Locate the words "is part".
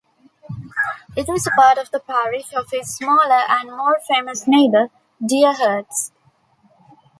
1.29-1.77